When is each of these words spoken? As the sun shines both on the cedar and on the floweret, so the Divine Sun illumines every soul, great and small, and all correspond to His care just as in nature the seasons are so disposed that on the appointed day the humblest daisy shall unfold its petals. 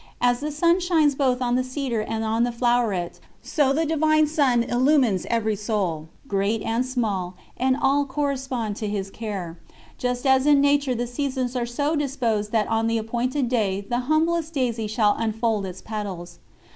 As 0.19 0.39
the 0.39 0.51
sun 0.51 0.79
shines 0.79 1.13
both 1.13 1.43
on 1.43 1.53
the 1.53 1.63
cedar 1.63 2.01
and 2.01 2.23
on 2.23 2.41
the 2.43 2.51
floweret, 2.51 3.19
so 3.43 3.71
the 3.71 3.85
Divine 3.85 4.25
Sun 4.25 4.63
illumines 4.63 5.27
every 5.29 5.55
soul, 5.55 6.09
great 6.27 6.63
and 6.63 6.83
small, 6.83 7.35
and 7.55 7.77
all 7.79 8.05
correspond 8.05 8.77
to 8.77 8.87
His 8.87 9.11
care 9.11 9.59
just 9.99 10.25
as 10.25 10.47
in 10.47 10.59
nature 10.59 10.95
the 10.95 11.05
seasons 11.05 11.55
are 11.55 11.67
so 11.67 11.95
disposed 11.95 12.51
that 12.51 12.65
on 12.67 12.87
the 12.87 12.97
appointed 12.97 13.47
day 13.47 13.81
the 13.87 13.99
humblest 14.09 14.55
daisy 14.55 14.87
shall 14.87 15.13
unfold 15.19 15.67
its 15.67 15.83
petals. 15.83 16.39